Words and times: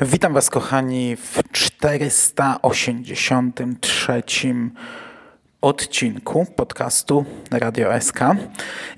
Witam 0.00 0.34
Was, 0.34 0.50
kochani, 0.50 1.16
w 1.16 1.42
483 1.52 4.22
odcinku 5.60 6.46
podcastu 6.56 7.24
Radio 7.50 8.00
SK 8.00 8.20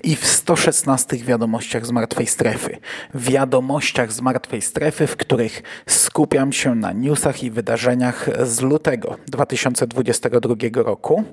i 0.03 0.15
w 0.15 0.27
116 0.27 1.17
wiadomościach 1.17 1.85
z 1.85 1.91
martwej 1.91 2.27
strefy. 2.27 2.77
Wiadomościach 3.15 4.11
z 4.11 4.21
martwej 4.21 4.61
strefy, 4.61 5.07
w 5.07 5.17
których 5.17 5.63
skupiam 5.87 6.53
się 6.53 6.75
na 6.75 6.91
newsach 6.91 7.43
i 7.43 7.51
wydarzeniach 7.51 8.47
z 8.47 8.61
lutego 8.61 9.17
2022 9.27 10.55
roku. 10.73 11.23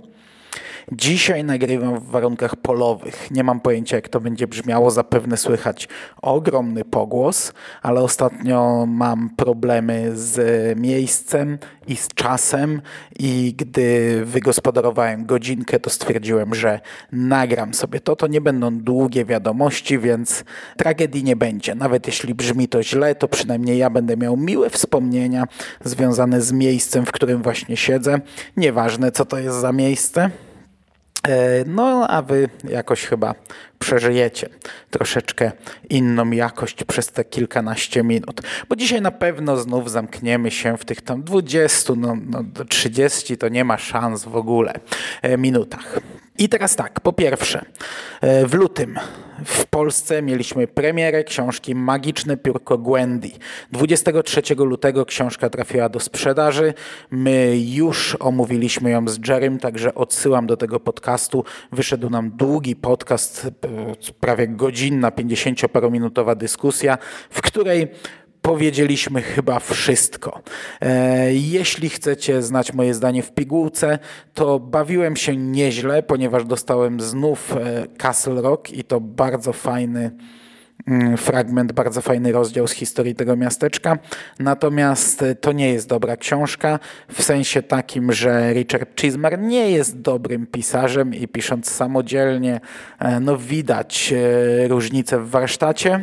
Dzisiaj 0.93 1.45
nagrywam 1.45 2.01
w 2.01 2.05
warunkach 2.05 2.57
polowych. 2.57 3.31
Nie 3.31 3.45
mam 3.45 3.61
pojęcia, 3.61 3.97
jak 3.97 4.09
to 4.09 4.21
będzie 4.21 4.47
brzmiało. 4.47 4.91
Zapewne 4.91 5.37
słychać 5.37 5.89
ogromny 6.23 6.85
pogłos, 6.85 7.53
ale 7.83 8.01
ostatnio 8.01 8.87
mam 8.87 9.31
problemy 9.37 10.11
z 10.15 10.39
miejscem 10.79 11.59
i 11.87 11.97
z 11.97 12.09
czasem 12.09 12.83
i 13.19 13.55
gdy 13.57 14.21
wygospodarowałem 14.25 15.27
godzinkę, 15.27 15.81
to 15.81 15.91
stwierdziłem, 15.91 16.55
że 16.55 16.81
nagram 17.13 17.75
sobie 17.75 18.01
to. 18.01 18.17
To 18.17 18.27
nie 18.27 18.41
będą 18.41 18.79
długie 18.79 19.25
wiadomości, 19.25 19.99
więc 19.99 20.45
tragedii 20.77 21.25
nie 21.25 21.37
będzie. 21.37 21.75
Nawet 21.75 22.07
jeśli 22.07 22.35
brzmi 22.35 22.69
to 22.69 22.83
źle, 22.83 23.15
to 23.15 23.29
przynajmniej 23.29 23.79
ja 23.79 23.91
będę 23.91 24.17
miał 24.17 24.37
miłe 24.37 24.71
wspomnienia 24.71 25.45
związane 25.85 26.41
z 26.41 26.53
miejscem, 26.53 27.07
w 27.07 27.13
którym 27.13 27.43
właśnie 27.43 27.77
siedzę. 27.77 28.21
Nieważne, 28.57 29.13
co 29.13 29.25
to 29.25 29.39
jest 29.39 29.57
za 29.57 29.73
miejsce. 29.73 30.31
E, 31.23 31.65
no, 31.67 32.09
a 32.09 32.23
wy 32.23 32.49
jakoś 32.69 33.07
chyba 33.07 33.35
przeżyjecie 33.79 34.49
troszeczkę 34.91 35.53
inną 35.91 36.31
jakość 36.31 36.85
przez 36.85 37.07
te 37.07 37.25
kilkanaście 37.25 38.03
minut. 38.03 38.41
Bo 38.69 38.77
dzisiaj 38.77 39.03
na 39.03 39.11
pewno 39.11 39.57
znów 39.57 39.91
zamkniemy 39.91 40.51
się 40.51 40.77
w 40.77 40.85
tych 40.85 41.01
tam 41.01 41.23
20, 41.23 41.93
no, 41.97 42.17
no 42.27 42.45
30 42.69 43.37
to 43.37 43.49
nie 43.49 43.65
ma 43.65 43.79
szans 43.79 44.25
w 44.25 44.37
ogóle 44.37 44.73
e, 45.23 45.39
minutach. 45.39 46.01
I 46.39 46.49
teraz 46.49 46.77
tak, 46.77 47.01
po 47.01 47.13
pierwsze, 47.13 47.65
e, 48.21 48.47
w 48.47 48.55
lutym 48.55 48.99
w 49.45 49.67
Polsce 49.67 50.23
mieliśmy 50.23 50.67
premierę 50.67 51.25
książki 51.25 51.75
Magiczne 51.75 52.37
piórko 52.37 52.79
Gwendy. 52.79 53.31
23 53.73 54.43
lutego 54.65 55.07
książka 55.07 55.51
trafiła 55.51 55.89
do 55.89 56.01
sprzedaży. 56.01 56.75
My 57.11 57.59
już 57.59 58.17
omówiliśmy 58.21 58.91
ją 58.91 59.09
z 59.09 59.29
Jerem, 59.29 59.59
także 59.59 59.95
odsyłam 59.95 60.47
do 60.47 60.57
tego 60.57 60.81
podcastu. 60.81 61.45
Wyszedł 61.73 62.11
nam 62.11 62.31
długi 62.31 62.77
podcast, 62.77 63.47
e, 63.47 64.13
prawie 64.21 64.49
godzinna, 64.49 65.11
50-parominutowa 65.11 66.35
dyskusja, 66.35 66.99
w 67.31 67.43
której 67.43 67.89
powiedzieliśmy 68.49 69.23
chyba 69.23 69.59
wszystko. 69.59 70.41
E, 70.81 71.35
jeśli 71.35 71.89
chcecie 71.89 72.43
znać 72.43 72.73
moje 72.73 72.95
zdanie 72.95 73.23
w 73.23 73.33
pigułce, 73.33 73.99
to 74.35 74.61
bawiłem 74.61 75.17
się 75.17 75.37
nieźle, 75.37 76.03
ponieważ 76.03 76.45
dostałem 76.45 77.01
znów 77.01 77.53
e, 77.53 77.87
Castle 77.99 78.43
Rock 78.43 78.71
i 78.71 78.85
to 78.85 79.01
bardzo 79.01 79.53
fajny 79.53 80.11
mm, 80.87 81.17
fragment, 81.17 81.73
bardzo 81.73 82.01
fajny 82.01 82.33
rozdział 82.33 82.69
z 82.69 82.73
historii 82.73 83.15
tego 83.15 83.37
miasteczka. 83.37 83.99
Natomiast 84.39 85.23
e, 85.23 85.35
to 85.35 85.53
nie 85.53 85.73
jest 85.73 85.89
dobra 85.89 86.17
książka 86.17 86.79
w 87.13 87.23
sensie 87.23 87.63
takim, 87.63 88.13
że 88.13 88.53
Richard 88.53 89.01
Chismar 89.01 89.39
nie 89.39 89.71
jest 89.71 90.01
dobrym 90.01 90.47
pisarzem 90.47 91.15
i 91.15 91.29
pisząc 91.29 91.71
samodzielnie, 91.71 92.61
no 93.21 93.37
widać 93.37 94.15
różnicę 94.69 95.19
w 95.19 95.31
warsztacie. 95.31 96.03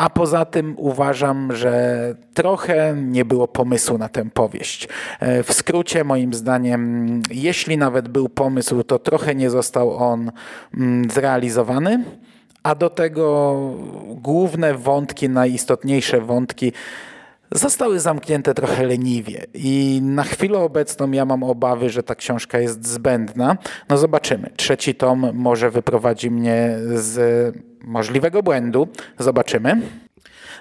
A 0.00 0.10
poza 0.10 0.44
tym 0.44 0.74
uważam, 0.78 1.56
że 1.56 2.14
trochę 2.34 2.94
nie 2.96 3.24
było 3.24 3.48
pomysłu 3.48 3.98
na 3.98 4.08
tę 4.08 4.30
powieść. 4.30 4.88
E, 5.20 5.42
w 5.42 5.52
skrócie, 5.52 6.04
moim 6.04 6.34
zdaniem, 6.34 7.22
jeśli 7.30 7.78
nawet 7.78 8.08
był 8.08 8.28
pomysł, 8.28 8.82
to 8.82 8.98
trochę 8.98 9.34
nie 9.34 9.50
został 9.50 9.96
on 9.96 10.32
mm, 10.74 11.10
zrealizowany. 11.10 12.04
A 12.62 12.74
do 12.74 12.90
tego 12.90 13.56
główne 14.06 14.74
wątki, 14.74 15.28
najistotniejsze 15.28 16.20
wątki 16.20 16.72
zostały 17.52 18.00
zamknięte 18.00 18.54
trochę 18.54 18.86
leniwie 18.86 19.46
i 19.54 20.00
na 20.02 20.22
chwilę 20.22 20.58
obecną 20.58 21.10
ja 21.10 21.24
mam 21.24 21.42
obawy, 21.42 21.90
że 21.90 22.02
ta 22.02 22.14
książka 22.14 22.58
jest 22.58 22.86
zbędna. 22.86 23.56
No 23.88 23.98
zobaczymy. 23.98 24.50
Trzeci 24.56 24.94
tom 24.94 25.30
może 25.34 25.70
wyprowadzi 25.70 26.30
mnie 26.30 26.76
z 26.94 27.56
możliwego 27.84 28.42
błędu. 28.42 28.88
Zobaczymy. 29.18 29.82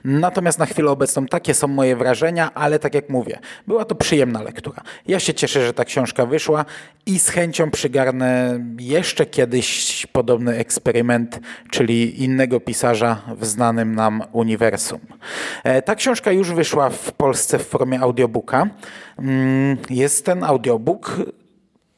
Natomiast 0.04 0.60
na 0.60 0.66
chwilę 0.66 0.92
obecną 0.92 1.26
takie 1.26 1.54
są 1.54 1.68
moje 1.68 1.96
wrażenia, 1.96 2.54
ale 2.54 2.80
tak 2.80 2.96
jak 2.96 3.10
mówię, 3.10 3.40
była 3.68 3.86
to 3.86 3.96
przyjemna 3.96 4.42
lektura. 4.42 4.82
Ja 5.08 5.20
się 5.20 5.34
cieszę, 5.34 5.66
że 5.66 5.74
ta 5.74 5.86
książka 5.86 6.26
wyszła 6.26 6.66
i 7.06 7.20
z 7.20 7.30
chęcią 7.30 7.72
przygarnę 7.72 8.60
jeszcze 8.80 9.26
kiedyś 9.26 10.06
podobny 10.12 10.58
eksperyment, 10.58 11.40
czyli 11.72 12.24
innego 12.24 12.60
pisarza 12.60 13.22
w 13.38 13.46
znanym 13.46 13.96
nam 13.96 14.24
uniwersum. 14.32 15.00
E, 15.64 15.82
ta 15.82 15.96
książka 15.96 16.32
już 16.32 16.52
wyszła 16.52 16.90
w 16.90 17.12
Polsce 17.12 17.60
w 17.60 17.68
formie 17.68 18.00
audiobooka. 18.00 18.68
Mm, 19.20 19.78
jest 19.90 20.26
ten 20.26 20.44
audiobook 20.44 21.18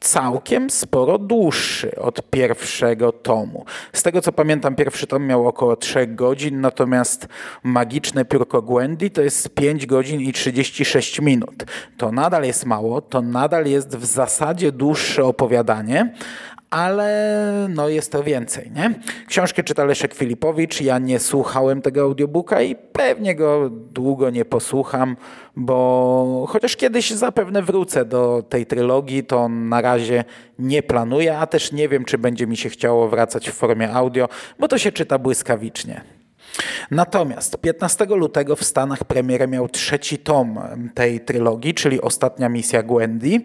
całkiem 0.02 0.70
sporo 0.70 1.18
dłuższy 1.18 1.96
od 1.96 2.30
pierwszego 2.30 3.12
tomu. 3.12 3.64
Z 3.92 4.02
tego 4.02 4.20
co 4.20 4.32
pamiętam, 4.32 4.74
pierwszy 4.74 5.06
tom 5.06 5.26
miał 5.26 5.48
około 5.48 5.76
3 5.76 6.06
godzin, 6.06 6.60
natomiast 6.60 7.28
Magiczne 7.62 8.24
Piórko 8.24 8.62
Gwendy 8.62 9.10
to 9.10 9.22
jest 9.22 9.54
5 9.54 9.86
godzin 9.86 10.20
i 10.20 10.32
36 10.32 11.20
minut. 11.20 11.64
To 11.96 12.12
nadal 12.12 12.44
jest 12.44 12.66
mało, 12.66 13.00
to 13.00 13.22
nadal 13.22 13.66
jest 13.66 13.96
w 13.96 14.04
zasadzie 14.04 14.72
dłuższe 14.72 15.24
opowiadanie, 15.24 16.14
ale 16.72 17.66
no 17.70 17.88
jest 17.88 18.12
to 18.12 18.22
więcej, 18.22 18.70
nie? 18.74 18.94
Książkę 19.26 19.62
czyta 19.62 19.84
Leszek 19.84 20.14
Filipowicz, 20.14 20.80
ja 20.80 20.98
nie 20.98 21.18
słuchałem 21.18 21.82
tego 21.82 22.02
audiobooka 22.02 22.62
i 22.62 22.74
pewnie 22.74 23.34
go 23.34 23.70
długo 23.70 24.30
nie 24.30 24.44
posłucham, 24.44 25.16
bo 25.56 26.46
chociaż 26.48 26.76
kiedyś 26.76 27.10
zapewne 27.10 27.62
wrócę 27.62 28.04
do 28.04 28.42
tej 28.48 28.66
trylogii, 28.66 29.24
to 29.24 29.48
na 29.48 29.80
razie 29.80 30.24
nie 30.58 30.82
planuję, 30.82 31.38
a 31.38 31.46
też 31.46 31.72
nie 31.72 31.88
wiem, 31.88 32.04
czy 32.04 32.18
będzie 32.18 32.46
mi 32.46 32.56
się 32.56 32.68
chciało 32.68 33.08
wracać 33.08 33.50
w 33.50 33.54
formie 33.54 33.92
audio, 33.92 34.28
bo 34.58 34.68
to 34.68 34.78
się 34.78 34.92
czyta 34.92 35.18
błyskawicznie. 35.18 36.00
Natomiast 36.90 37.56
15 37.60 38.04
lutego 38.04 38.56
w 38.56 38.64
Stanach 38.64 39.04
premierę 39.04 39.48
miał 39.48 39.68
trzeci 39.68 40.18
tom 40.18 40.60
tej 40.94 41.20
trylogii, 41.20 41.74
czyli 41.74 42.00
Ostatnia 42.00 42.48
misja 42.48 42.82
Gwendy. 42.82 43.40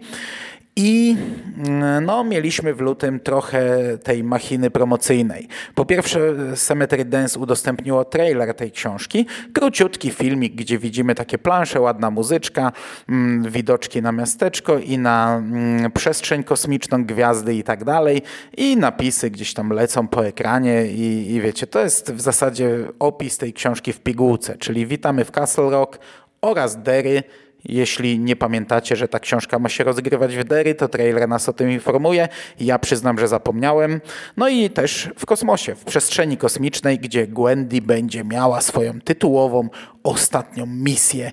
I 0.80 1.16
mm, 1.56 2.04
no, 2.04 2.24
mieliśmy 2.24 2.74
w 2.74 2.80
lutym 2.80 3.20
trochę 3.20 3.68
tej 4.02 4.24
machiny 4.24 4.70
promocyjnej. 4.70 5.48
Po 5.74 5.84
pierwsze, 5.84 6.20
Cemetery 6.56 7.04
Dance 7.04 7.38
udostępniło 7.38 8.04
trailer 8.04 8.54
tej 8.54 8.70
książki. 8.72 9.26
Króciutki 9.52 10.10
filmik, 10.10 10.54
gdzie 10.54 10.78
widzimy 10.78 11.14
takie 11.14 11.38
plansze, 11.38 11.80
ładna 11.80 12.10
muzyczka, 12.10 12.72
mm, 13.08 13.50
widoczki 13.50 14.02
na 14.02 14.12
miasteczko 14.12 14.78
i 14.78 14.98
na 14.98 15.36
mm, 15.36 15.92
przestrzeń 15.92 16.44
kosmiczną, 16.44 17.04
gwiazdy 17.04 17.54
i 17.54 17.62
tak 17.62 17.84
dalej. 17.84 18.22
I 18.56 18.76
napisy 18.76 19.30
gdzieś 19.30 19.54
tam 19.54 19.70
lecą 19.70 20.08
po 20.08 20.26
ekranie 20.26 20.86
i, 20.86 21.34
i 21.34 21.40
wiecie, 21.40 21.66
to 21.66 21.80
jest 21.80 22.12
w 22.12 22.20
zasadzie 22.20 22.78
opis 22.98 23.38
tej 23.38 23.52
książki 23.52 23.92
w 23.92 24.00
pigułce, 24.00 24.58
czyli 24.58 24.86
witamy 24.86 25.24
w 25.24 25.30
Castle 25.30 25.70
Rock 25.70 25.98
oraz 26.40 26.82
Derry, 26.82 27.22
jeśli 27.64 28.18
nie 28.18 28.36
pamiętacie, 28.36 28.96
że 28.96 29.08
ta 29.08 29.20
książka 29.20 29.58
ma 29.58 29.68
się 29.68 29.84
rozgrywać 29.84 30.36
w 30.36 30.44
Derry, 30.44 30.74
to 30.74 30.88
trailer 30.88 31.28
nas 31.28 31.48
o 31.48 31.52
tym 31.52 31.70
informuje. 31.70 32.28
Ja 32.60 32.78
przyznam, 32.78 33.18
że 33.18 33.28
zapomniałem. 33.28 34.00
No 34.36 34.48
i 34.48 34.70
też 34.70 35.08
w 35.16 35.26
kosmosie, 35.26 35.74
w 35.74 35.84
przestrzeni 35.84 36.36
kosmicznej, 36.36 36.98
gdzie 36.98 37.26
Gwendy 37.26 37.82
będzie 37.82 38.24
miała 38.24 38.60
swoją 38.60 39.00
tytułową 39.00 39.68
ostatnią 40.02 40.66
misję 40.66 41.32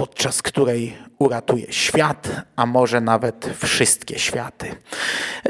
podczas 0.00 0.42
której 0.42 0.96
uratuje 1.18 1.72
świat, 1.72 2.28
a 2.56 2.66
może 2.66 3.00
nawet 3.00 3.50
wszystkie 3.58 4.18
światy. 4.18 4.66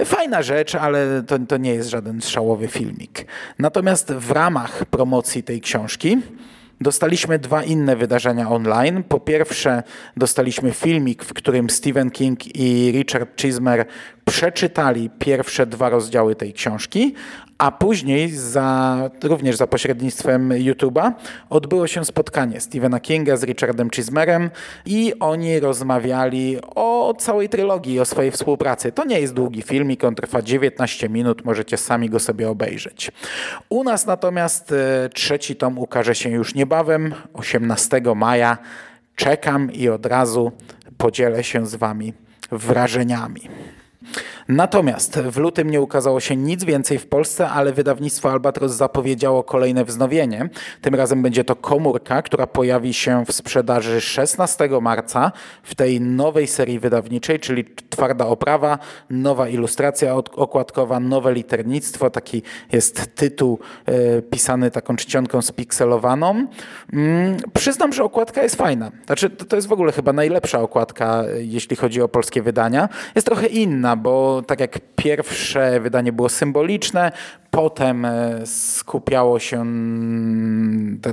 Fajna 0.04 0.42
rzecz, 0.42 0.74
ale 0.74 1.22
to, 1.22 1.38
to 1.38 1.56
nie 1.56 1.74
jest 1.74 1.88
żaden 1.88 2.20
szałowy 2.20 2.68
filmik. 2.68 3.26
Natomiast 3.58 4.12
w 4.12 4.30
ramach 4.30 4.84
promocji 4.84 5.42
tej 5.42 5.60
książki 5.60 6.18
Dostaliśmy 6.80 7.38
dwa 7.38 7.62
inne 7.62 7.96
wydarzenia 7.96 8.50
online. 8.50 9.02
Po 9.02 9.20
pierwsze, 9.20 9.82
dostaliśmy 10.16 10.72
filmik, 10.72 11.24
w 11.24 11.32
którym 11.32 11.70
Stephen 11.70 12.10
King 12.10 12.56
i 12.56 12.92
Richard 12.92 13.40
Chismer 13.40 13.86
przeczytali 14.24 15.10
pierwsze 15.18 15.66
dwa 15.66 15.88
rozdziały 15.88 16.36
tej 16.36 16.52
książki, 16.52 17.14
a 17.60 17.70
później 17.70 18.28
za, 18.28 19.10
również 19.24 19.56
za 19.56 19.66
pośrednictwem 19.66 20.48
YouTube'a 20.48 21.12
odbyło 21.50 21.86
się 21.86 22.04
spotkanie 22.04 22.60
Stephena 22.60 23.00
Kinga 23.00 23.36
z 23.36 23.42
Richardem 23.42 23.90
Chismerem 23.90 24.50
i 24.86 25.12
oni 25.20 25.60
rozmawiali 25.60 26.58
o 26.74 27.14
całej 27.18 27.48
trylogii, 27.48 28.00
o 28.00 28.04
swojej 28.04 28.30
współpracy. 28.30 28.92
To 28.92 29.04
nie 29.04 29.20
jest 29.20 29.34
długi 29.34 29.62
filmik, 29.62 30.04
on 30.04 30.14
trwa 30.14 30.42
19 30.42 31.08
minut, 31.08 31.44
możecie 31.44 31.76
sami 31.76 32.10
go 32.10 32.20
sobie 32.20 32.50
obejrzeć. 32.50 33.12
U 33.68 33.84
nas 33.84 34.06
natomiast 34.06 34.72
e, 34.72 35.08
trzeci 35.08 35.56
tom 35.56 35.78
ukaże 35.78 36.14
się 36.14 36.30
już 36.30 36.54
niebawem, 36.54 37.14
18 37.32 38.02
maja. 38.16 38.58
Czekam 39.16 39.72
i 39.72 39.88
od 39.88 40.06
razu 40.06 40.52
podzielę 40.98 41.44
się 41.44 41.66
z 41.66 41.74
Wami 41.74 42.12
wrażeniami. 42.50 43.40
Natomiast 44.50 45.18
w 45.20 45.36
lutym 45.36 45.70
nie 45.70 45.80
ukazało 45.80 46.20
się 46.20 46.36
nic 46.36 46.64
więcej 46.64 46.98
w 46.98 47.06
Polsce, 47.06 47.48
ale 47.48 47.72
wydawnictwo 47.72 48.30
Albatros 48.30 48.72
zapowiedziało 48.72 49.42
kolejne 49.42 49.84
wznowienie. 49.84 50.48
Tym 50.80 50.94
razem 50.94 51.22
będzie 51.22 51.44
to 51.44 51.56
komórka, 51.56 52.22
która 52.22 52.46
pojawi 52.46 52.94
się 52.94 53.24
w 53.26 53.32
sprzedaży 53.32 54.00
16 54.00 54.68
marca 54.80 55.32
w 55.62 55.74
tej 55.74 56.00
nowej 56.00 56.46
serii 56.46 56.78
wydawniczej, 56.78 57.40
czyli 57.40 57.64
twarda 57.90 58.26
oprawa, 58.26 58.78
nowa 59.10 59.48
ilustracja 59.48 60.14
okładkowa, 60.14 61.00
nowe 61.00 61.32
liternictwo. 61.32 62.10
Taki 62.10 62.42
jest 62.72 63.14
tytuł 63.14 63.58
e, 63.86 64.22
pisany 64.22 64.70
taką 64.70 64.96
czcionką 64.96 65.42
spikselowaną. 65.42 66.46
Mm, 66.92 67.36
przyznam, 67.54 67.92
że 67.92 68.04
okładka 68.04 68.42
jest 68.42 68.56
fajna. 68.56 68.90
Znaczy, 69.06 69.30
to, 69.30 69.44
to 69.44 69.56
jest 69.56 69.68
w 69.68 69.72
ogóle 69.72 69.92
chyba 69.92 70.12
najlepsza 70.12 70.60
okładka, 70.60 71.24
e, 71.24 71.42
jeśli 71.42 71.76
chodzi 71.76 72.02
o 72.02 72.08
polskie 72.08 72.42
wydania. 72.42 72.88
Jest 73.14 73.26
trochę 73.26 73.46
inna, 73.46 73.96
bo 73.96 74.39
tak 74.42 74.60
jak 74.60 74.78
pierwsze 74.96 75.80
wydanie 75.80 76.12
było 76.12 76.28
symboliczne, 76.28 77.12
potem 77.50 78.04
e, 78.04 78.40
skupiało 78.46 79.38
się 79.38 79.64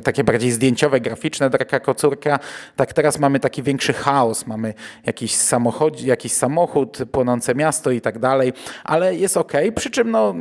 takie 0.03 0.23
bardziej 0.23 0.51
zdjęciowe, 0.51 0.99
graficzne 0.99 1.49
Draka 1.49 1.79
Kocurka, 1.79 2.39
tak 2.75 2.93
teraz 2.93 3.19
mamy 3.19 3.39
taki 3.39 3.63
większy 3.63 3.93
chaos, 3.93 4.47
mamy 4.47 4.73
jakiś 5.05 5.35
samochód, 5.35 6.01
jakiś 6.01 6.31
samochód 6.31 6.97
płonące 7.11 7.55
miasto 7.55 7.91
i 7.91 8.01
tak 8.01 8.19
dalej, 8.19 8.53
ale 8.83 9.15
jest 9.15 9.37
ok, 9.37 9.53
przy 9.75 9.91
czym 9.91 10.11
no, 10.11 10.35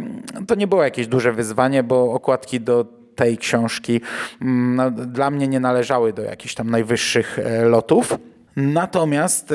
to 0.49 0.55
nie 0.55 0.67
było 0.67 0.83
jakieś 0.83 1.07
duże 1.07 1.33
wyzwanie, 1.33 1.83
bo 1.83 2.13
okładki 2.13 2.61
do 2.61 2.85
tej 3.17 3.39
książki 3.39 4.01
no, 4.41 4.91
dla 4.91 5.31
mnie 5.31 5.49
nie 5.49 5.61
należały 5.61 6.13
do 6.13 6.23
jakichś 6.23 6.55
tam 6.55 6.71
najwyższych 6.71 7.39
e, 7.39 7.65
lotów. 7.65 8.19
Natomiast 8.57 9.53
y, 9.53 9.55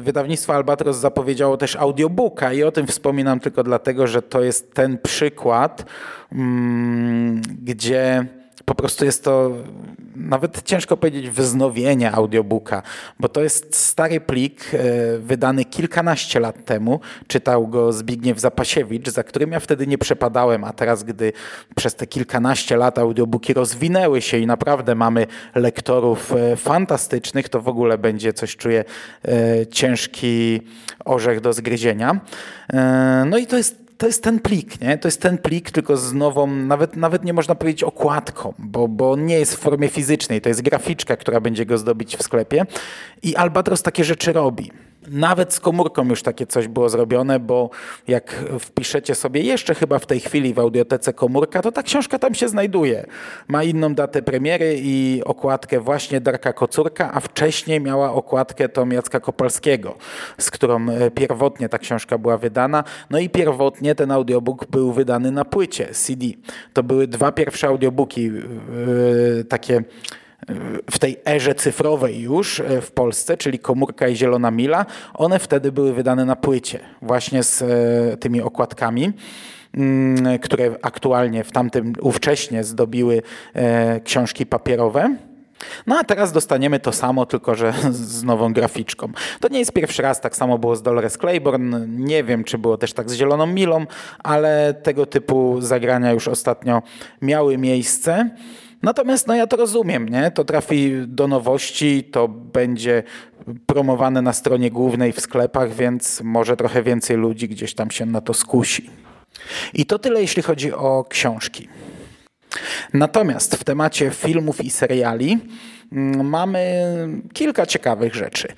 wydawnictwo 0.00 0.54
Albatros 0.54 0.96
zapowiedziało 0.96 1.56
też 1.56 1.76
audiobooka 1.76 2.52
i 2.52 2.62
o 2.62 2.72
tym 2.72 2.86
wspominam 2.86 3.40
tylko 3.40 3.62
dlatego, 3.62 4.06
że 4.06 4.22
to 4.22 4.42
jest 4.42 4.74
ten 4.74 4.98
przykład, 4.98 5.84
mm, 6.32 7.42
gdzie 7.62 8.26
po 8.64 8.74
prostu 8.74 9.04
jest 9.04 9.24
to 9.24 9.50
nawet 10.16 10.62
ciężko 10.62 10.96
powiedzieć 10.96 11.30
wznowienie 11.30 12.12
audiobooka, 12.12 12.82
bo 13.20 13.28
to 13.28 13.42
jest 13.42 13.76
stary 13.76 14.20
plik 14.20 14.74
e, 14.74 15.18
wydany 15.18 15.64
kilkanaście 15.64 16.40
lat 16.40 16.64
temu. 16.64 17.00
Czytał 17.26 17.68
go 17.68 17.92
Zbigniew 17.92 18.40
Zapasiewicz, 18.40 19.08
za 19.08 19.22
którym 19.22 19.52
ja 19.52 19.60
wtedy 19.60 19.86
nie 19.86 19.98
przepadałem, 19.98 20.64
a 20.64 20.72
teraz, 20.72 21.04
gdy 21.04 21.32
przez 21.76 21.94
te 21.94 22.06
kilkanaście 22.06 22.76
lat 22.76 22.98
audiobooki 22.98 23.54
rozwinęły 23.54 24.22
się 24.22 24.38
i 24.38 24.46
naprawdę 24.46 24.94
mamy 24.94 25.26
lektorów 25.54 26.32
e, 26.32 26.56
fantastycznych, 26.56 27.48
to 27.48 27.60
w 27.60 27.68
ogóle 27.68 27.98
będzie 27.98 28.32
coś, 28.32 28.56
czuję, 28.56 28.84
e, 29.24 29.66
ciężki 29.66 30.60
orzech 31.04 31.40
do 31.40 31.52
zgryzienia. 31.52 32.20
No 33.26 33.38
i 33.38 33.46
to 33.46 33.56
jest 33.56 33.89
to 34.00 34.06
jest 34.06 34.22
ten 34.22 34.40
plik, 34.40 34.80
nie? 34.80 34.98
To 34.98 35.08
jest 35.08 35.22
ten 35.22 35.38
plik, 35.38 35.70
tylko 35.70 35.96
z 35.96 36.12
nową, 36.12 36.46
nawet, 36.46 36.96
nawet 36.96 37.24
nie 37.24 37.32
można 37.32 37.54
powiedzieć 37.54 37.82
okładką, 37.82 38.54
bo, 38.58 38.88
bo 38.88 39.16
nie 39.16 39.34
jest 39.34 39.56
w 39.56 39.58
formie 39.58 39.88
fizycznej, 39.88 40.40
to 40.40 40.48
jest 40.48 40.62
graficzka, 40.62 41.16
która 41.16 41.40
będzie 41.40 41.66
go 41.66 41.78
zdobić 41.78 42.16
w 42.16 42.22
sklepie. 42.22 42.66
I 43.22 43.36
Albatros 43.36 43.82
takie 43.82 44.04
rzeczy 44.04 44.32
robi. 44.32 44.70
Nawet 45.10 45.54
z 45.54 45.60
komórką 45.60 46.08
już 46.08 46.22
takie 46.22 46.46
coś 46.46 46.68
było 46.68 46.88
zrobione, 46.88 47.40
bo 47.40 47.70
jak 48.08 48.44
wpiszecie 48.60 49.14
sobie 49.14 49.40
jeszcze 49.40 49.74
chyba 49.74 49.98
w 49.98 50.06
tej 50.06 50.20
chwili 50.20 50.54
w 50.54 50.58
audiotece 50.58 51.12
komórka, 51.12 51.62
to 51.62 51.72
ta 51.72 51.82
książka 51.82 52.18
tam 52.18 52.34
się 52.34 52.48
znajduje. 52.48 53.06
Ma 53.48 53.64
inną 53.64 53.94
datę 53.94 54.22
premiery 54.22 54.76
i 54.78 55.22
okładkę 55.24 55.80
właśnie 55.80 56.20
Darka 56.20 56.52
Kocurka, 56.52 57.10
a 57.14 57.20
wcześniej 57.20 57.80
miała 57.80 58.12
okładkę 58.12 58.68
Tom 58.68 58.92
Jacka 58.92 59.20
Kopalskiego, 59.20 59.96
z 60.38 60.50
którą 60.50 60.88
e, 60.90 61.10
pierwotnie 61.10 61.68
ta 61.68 61.78
książka 61.78 62.18
była 62.18 62.38
wydana. 62.38 62.84
No 63.10 63.18
i 63.18 63.28
pierwotnie 63.28 63.94
ten 63.94 64.10
audiobook 64.10 64.66
był 64.66 64.92
wydany 64.92 65.30
na 65.30 65.44
płycie 65.44 65.86
CD. 65.92 66.26
To 66.72 66.82
były 66.82 67.06
dwa 67.06 67.32
pierwsze 67.32 67.66
audiobooki, 67.68 68.22
yy, 68.24 69.44
takie 69.48 69.82
w 70.90 70.98
tej 70.98 71.16
erze 71.26 71.54
cyfrowej 71.54 72.20
już 72.20 72.60
e, 72.60 72.80
w 72.80 72.92
Polsce, 72.92 73.36
czyli 73.36 73.58
Komórka 73.58 74.08
i 74.08 74.16
Zielona 74.16 74.50
Mila, 74.50 74.86
one 75.14 75.38
wtedy 75.38 75.72
były 75.72 75.92
wydane 75.92 76.24
na 76.24 76.36
płycie, 76.36 76.80
właśnie 77.02 77.42
z 77.42 77.62
e, 77.62 78.16
tymi 78.16 78.42
okładkami 78.42 79.12
mm, 79.74 80.38
które 80.38 80.70
aktualnie 80.82 81.44
w 81.44 81.52
tamtym 81.52 81.92
ówcześnie 82.00 82.64
zdobiły 82.64 83.22
e, 83.54 84.00
książki 84.00 84.46
papierowe. 84.46 85.16
No 85.86 85.98
a 85.98 86.04
teraz 86.04 86.32
dostaniemy 86.32 86.80
to 86.80 86.92
samo, 86.92 87.26
tylko 87.26 87.54
że 87.54 87.72
z 87.90 88.22
nową 88.22 88.52
graficzką. 88.52 89.12
To 89.40 89.48
nie 89.48 89.58
jest 89.58 89.72
pierwszy 89.72 90.02
raz, 90.02 90.20
tak 90.20 90.36
samo 90.36 90.58
było 90.58 90.76
z 90.76 90.82
Dolores 90.82 91.18
Claiborne. 91.18 91.86
Nie 91.88 92.24
wiem, 92.24 92.44
czy 92.44 92.58
było 92.58 92.76
też 92.78 92.92
tak 92.92 93.10
z 93.10 93.14
Zieloną 93.14 93.46
Milą, 93.46 93.86
ale 94.18 94.74
tego 94.74 95.06
typu 95.06 95.60
zagrania 95.60 96.12
już 96.12 96.28
ostatnio 96.28 96.82
miały 97.22 97.58
miejsce. 97.58 98.30
Natomiast 98.82 99.26
no 99.26 99.34
ja 99.34 99.46
to 99.46 99.56
rozumiem, 99.56 100.08
nie? 100.08 100.30
To 100.30 100.44
trafi 100.44 100.92
do 101.06 101.28
nowości, 101.28 102.04
to 102.04 102.28
będzie 102.28 103.02
promowane 103.66 104.22
na 104.22 104.32
stronie 104.32 104.70
głównej 104.70 105.12
w 105.12 105.20
sklepach, 105.20 105.74
więc 105.74 106.20
może 106.24 106.56
trochę 106.56 106.82
więcej 106.82 107.16
ludzi 107.16 107.48
gdzieś 107.48 107.74
tam 107.74 107.90
się 107.90 108.06
na 108.06 108.20
to 108.20 108.34
skusi. 108.34 108.90
I 109.74 109.86
to 109.86 109.98
tyle, 109.98 110.20
jeśli 110.20 110.42
chodzi 110.42 110.72
o 110.72 111.04
książki. 111.08 111.68
Natomiast 112.92 113.56
w 113.56 113.64
temacie 113.64 114.10
filmów 114.10 114.64
i 114.64 114.70
seriali 114.70 115.38
mm, 115.92 116.28
mamy 116.28 116.84
kilka 117.32 117.66
ciekawych 117.66 118.14
rzeczy. 118.14 118.48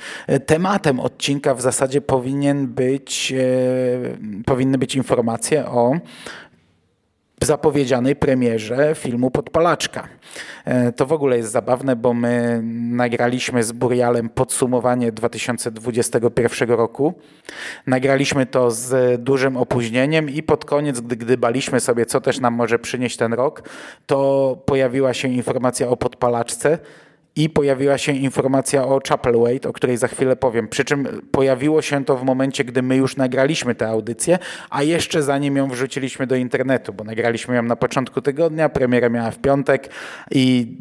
Tematem 0.46 1.00
odcinka 1.00 1.54
w 1.54 1.61
zasadzie 1.61 2.00
powinien 2.00 2.66
być, 2.66 3.32
e, 3.32 4.44
powinny 4.44 4.78
być 4.78 4.94
informacje 4.94 5.66
o 5.66 5.99
zapowiedzianej 7.44 8.16
premierze 8.16 8.94
filmu 8.94 9.30
Podpalaczka. 9.30 10.08
E, 10.64 10.92
to 10.92 11.06
w 11.06 11.12
ogóle 11.12 11.37
jest 11.37 11.52
zabawne, 11.52 11.96
bo 11.96 12.14
my 12.14 12.61
nagraliśmy 12.90 13.64
z 13.64 13.72
Burialem 13.72 14.28
podsumowanie 14.28 15.12
2021 15.12 16.70
roku. 16.70 17.14
Nagraliśmy 17.87 18.46
to 18.46 18.70
z 18.70 19.22
dużym 19.22 19.56
opóźnieniem 19.56 20.30
i 20.30 20.42
pod 20.42 20.64
koniec, 20.64 21.00
gdy 21.00 21.16
gdybaliśmy 21.16 21.80
sobie, 21.80 22.06
co 22.06 22.20
też 22.20 22.40
nam 22.40 22.54
może 22.54 22.78
przynieść 22.78 23.16
ten 23.16 23.32
rok, 23.32 23.68
to 24.06 24.56
pojawiła 24.66 25.14
się 25.14 25.28
informacja 25.28 25.88
o 25.88 25.96
Podpalaczce 25.96 26.78
i 27.36 27.50
pojawiła 27.50 27.98
się 27.98 28.12
informacja 28.12 28.84
o 28.84 29.00
Chapelwaite, 29.08 29.68
o 29.68 29.72
której 29.72 29.96
za 29.96 30.08
chwilę 30.08 30.36
powiem. 30.36 30.68
Przy 30.68 30.84
czym 30.84 31.22
pojawiło 31.30 31.82
się 31.82 32.04
to 32.04 32.16
w 32.16 32.24
momencie, 32.24 32.64
gdy 32.64 32.82
my 32.82 32.96
już 32.96 33.16
nagraliśmy 33.16 33.74
tę 33.74 33.88
audycję, 33.88 34.38
a 34.70 34.82
jeszcze 34.82 35.22
zanim 35.22 35.56
ją 35.56 35.68
wrzuciliśmy 35.68 36.26
do 36.26 36.36
internetu, 36.36 36.92
bo 36.92 37.04
nagraliśmy 37.04 37.56
ją 37.56 37.62
na 37.62 37.76
początku 37.76 38.22
tygodnia, 38.22 38.68
premiera 38.68 39.08
miała 39.08 39.30
w 39.30 39.38
piątek 39.38 39.90
i 40.30 40.76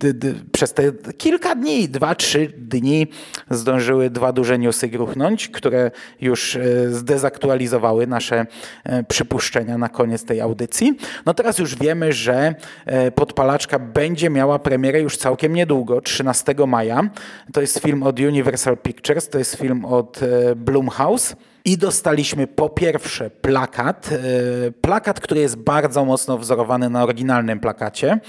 przez 0.52 0.74
te 0.74 0.84
kilka 1.18 1.56
dni, 1.56 1.90
dwa, 1.90 2.16
trzy 2.16 2.54
dni 2.58 3.08
zdążyły 3.50 4.10
dwa 4.10 4.34
duże 4.34 4.60
newsy 4.60 4.88
gruchnąć, 4.88 5.48
które 5.48 5.92
już 6.22 6.56
e, 6.56 6.90
zdezaktualizowały 6.90 8.08
nasze 8.08 8.46
e, 8.84 9.04
przypuszczenia 9.04 9.78
na 9.78 9.90
koniec 9.90 10.26
tej 10.26 10.42
audycji. 10.42 10.98
No 11.26 11.34
teraz 11.34 11.60
już 11.60 11.76
wiemy, 11.76 12.14
że 12.14 12.56
e, 12.86 13.12
Podpalaczka 13.12 13.80
będzie 13.80 14.30
miała 14.30 14.60
premierę 14.60 15.02
już 15.02 15.18
całkiem 15.18 15.54
niedługo, 15.54 16.02
13 16.02 16.41
13 16.44 16.68
maja. 16.68 17.10
To 17.54 17.62
jest 17.62 17.80
film 17.80 18.04
od 18.04 18.20
Universal 18.20 18.78
Pictures, 18.78 19.30
to 19.30 19.38
jest 19.38 19.56
film 19.56 19.86
od 19.86 20.24
e, 20.24 20.56
Blumhouse. 20.56 21.36
I 21.66 21.78
dostaliśmy 21.78 22.48
po 22.48 22.70
pierwsze 22.70 23.30
plakat, 23.30 24.10
e, 24.12 24.72
plakat, 24.72 25.20
który 25.20 25.42
jest 25.42 25.56
bardzo 25.56 26.06
mocno 26.06 26.38
wzorowany 26.38 26.90
na 26.90 27.04
oryginalnym 27.04 27.60
plakacie, 27.60 28.20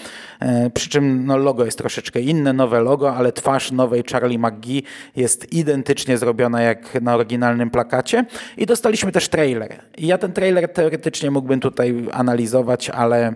e, 0.40 0.70
przy 0.70 0.88
czym 0.88 1.26
no, 1.26 1.36
logo 1.36 1.64
jest 1.64 1.78
troszeczkę 1.78 2.20
inne, 2.20 2.52
nowe 2.52 2.80
logo, 2.80 3.16
ale 3.16 3.32
twarz 3.32 3.72
nowej 3.72 4.02
Charlie 4.12 4.38
McGee 4.38 4.82
jest 5.16 5.52
identycznie 5.52 6.18
zrobiona 6.18 6.62
jak 6.62 7.02
na 7.02 7.14
oryginalnym 7.14 7.70
plakacie. 7.70 8.24
I 8.56 8.66
dostaliśmy 8.66 9.12
też 9.12 9.28
trailer. 9.28 9.78
Ja 9.98 10.18
ten 10.18 10.32
trailer 10.32 10.72
teoretycznie 10.72 11.30
mógłbym 11.30 11.60
tutaj 11.60 11.94
analizować, 12.12 12.90
ale 12.90 13.34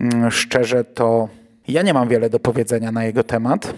mm, 0.00 0.30
szczerze 0.30 0.84
to 0.84 1.28
ja 1.68 1.82
nie 1.82 1.94
mam 1.94 2.08
wiele 2.08 2.30
do 2.30 2.40
powiedzenia 2.40 2.92
na 2.92 3.04
jego 3.04 3.24
temat. 3.24 3.74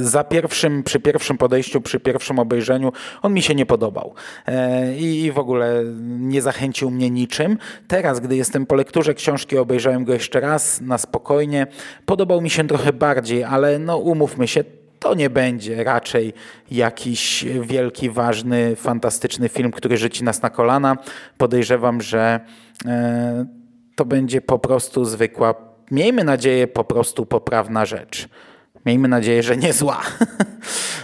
Za 0.00 0.24
pierwszym, 0.24 0.82
przy 0.82 1.00
pierwszym 1.00 1.38
podejściu, 1.38 1.80
przy 1.80 2.00
pierwszym 2.00 2.38
obejrzeniu 2.38 2.92
on 3.22 3.34
mi 3.34 3.42
się 3.42 3.54
nie 3.54 3.66
podobał 3.66 4.14
e, 4.46 4.96
i 4.96 5.32
w 5.32 5.38
ogóle 5.38 5.84
nie 6.04 6.42
zachęcił 6.42 6.90
mnie 6.90 7.10
niczym. 7.10 7.58
Teraz, 7.88 8.20
gdy 8.20 8.36
jestem 8.36 8.66
po 8.66 8.74
lekturze 8.74 9.14
książki, 9.14 9.58
obejrzałem 9.58 10.04
go 10.04 10.12
jeszcze 10.12 10.40
raz 10.40 10.80
na 10.80 10.98
spokojnie. 10.98 11.66
Podobał 12.06 12.40
mi 12.40 12.50
się 12.50 12.66
trochę 12.66 12.92
bardziej, 12.92 13.44
ale 13.44 13.78
no 13.78 13.98
umówmy 13.98 14.48
się, 14.48 14.64
to 14.98 15.14
nie 15.14 15.30
będzie 15.30 15.84
raczej 15.84 16.32
jakiś 16.70 17.44
wielki, 17.62 18.10
ważny, 18.10 18.76
fantastyczny 18.76 19.48
film, 19.48 19.70
który 19.70 19.96
rzuci 19.96 20.24
nas 20.24 20.42
na 20.42 20.50
kolana. 20.50 20.96
Podejrzewam, 21.38 22.00
że 22.00 22.40
e, 22.86 23.46
to 23.94 24.04
będzie 24.04 24.40
po 24.40 24.58
prostu 24.58 25.04
zwykła, 25.04 25.54
miejmy 25.90 26.24
nadzieję, 26.24 26.66
po 26.66 26.84
prostu 26.84 27.26
poprawna 27.26 27.86
rzecz. 27.86 28.28
Miejmy 28.86 29.08
nadzieję, 29.08 29.42
że 29.42 29.56
nie 29.56 29.72
zła. 29.72 30.02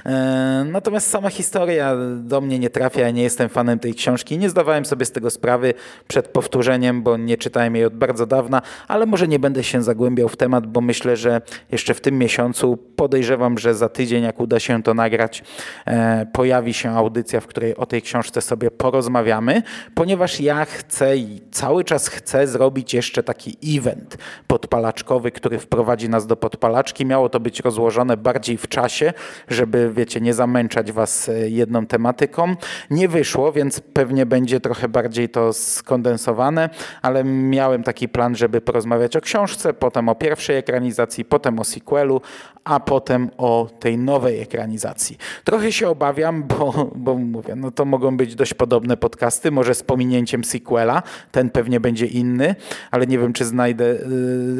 E, 0.07 0.65
natomiast 0.73 1.11
sama 1.11 1.31
historia 1.31 1.97
do 2.17 2.41
mnie 2.41 2.59
nie 2.59 2.71
trafia, 2.71 3.11
nie 3.11 3.23
jestem 3.23 3.49
fanem 3.49 3.79
tej 3.79 3.95
książki. 3.95 4.39
Nie 4.39 4.51
zdawałem 4.51 4.85
sobie 4.85 5.07
z 5.07 5.13
tego 5.13 5.31
sprawy 5.31 5.75
przed 6.09 6.29
powtórzeniem, 6.29 7.03
bo 7.03 7.17
nie 7.17 7.37
czytałem 7.37 7.77
jej 7.77 7.85
od 7.85 7.95
bardzo 7.95 8.27
dawna, 8.27 8.63
ale 8.89 9.07
może 9.07 9.29
nie 9.29 9.39
będę 9.39 9.65
się 9.65 9.83
zagłębiał 9.83 10.29
w 10.29 10.37
temat, 10.37 10.67
bo 10.67 10.81
myślę, 10.81 11.17
że 11.17 11.43
jeszcze 11.73 11.95
w 11.95 12.01
tym 12.01 12.19
miesiącu 12.19 12.77
podejrzewam, 12.77 13.59
że 13.59 13.75
za 13.75 13.89
tydzień, 13.89 14.25
jak 14.25 14.41
uda 14.41 14.61
się 14.61 14.83
to 14.83 14.95
nagrać, 14.95 15.43
e, 15.87 16.27
pojawi 16.33 16.75
się 16.75 16.91
audycja, 16.91 17.41
w 17.41 17.47
której 17.47 17.77
o 17.77 17.87
tej 17.87 18.03
książce 18.03 18.43
sobie 18.43 18.71
porozmawiamy, 18.71 19.63
ponieważ 19.95 20.41
ja 20.41 20.65
chcę 20.65 21.17
i 21.17 21.41
cały 21.51 21.85
czas 21.85 22.09
chcę 22.09 22.47
zrobić 22.47 22.95
jeszcze 22.95 23.23
taki 23.23 23.57
event 23.79 24.19
podpalaczkowy, 24.47 25.31
który 25.31 25.59
wprowadzi 25.59 26.09
nas 26.09 26.27
do 26.27 26.37
podpalaczki. 26.37 27.07
Miało 27.07 27.29
to 27.29 27.41
być 27.41 27.64
rozłożone 27.65 28.17
bardziej 28.17 28.57
w 28.57 28.69
czasie, 28.69 29.13
żeby, 29.49 29.91
wiecie, 29.93 30.21
nie 30.21 30.35
zamęczać 30.35 30.93
was 30.93 31.29
e, 31.29 31.51
jedną 31.51 31.87
tematyką. 31.87 32.57
Nie 32.91 33.09
wyszło, 33.09 33.53
więc 33.53 33.81
pewnie 33.81 34.27
będzie 34.27 34.61
trochę 34.61 34.89
bardziej 34.89 35.29
to 35.29 35.53
skondensowane, 35.53 36.71
ale 37.03 37.25
miałem 37.25 37.83
taki 37.83 38.09
plan, 38.09 38.37
żeby 38.37 38.61
porozmawiać 38.61 39.17
o 39.17 39.21
książce, 39.21 39.75
potem 39.75 40.09
o 40.09 40.15
pierwszej 40.15 40.57
ekranizacji, 40.57 41.25
potem 41.25 41.59
o 41.59 41.65
sequelu, 41.65 42.21
a 42.65 42.81
potem 42.81 43.31
o 43.39 43.69
tej 43.81 43.99
nowej 43.99 44.41
ekranizacji. 44.41 45.19
Trochę 45.45 45.73
się 45.73 45.89
obawiam, 45.89 46.43
bo, 46.43 46.91
bo 46.95 47.15
mówię, 47.15 47.55
no 47.57 47.71
to 47.71 47.85
mogą 47.85 48.17
być 48.17 48.35
dość 48.35 48.55
podobne 48.55 48.97
podcasty, 48.97 49.51
może 49.51 49.75
z 49.75 49.83
pominięciem 49.83 50.45
sequela, 50.45 51.03
ten 51.33 51.51
pewnie 51.51 51.81
będzie 51.81 52.07
inny, 52.07 52.55
ale 52.91 53.07
nie 53.07 53.19
wiem, 53.19 53.33
czy 53.33 53.45
znajdę 53.45 53.85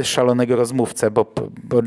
y, 0.01 0.05
szalonego 0.05 0.57
rozmówcę, 0.57 1.11
bo, 1.11 1.33
bo 1.65 1.83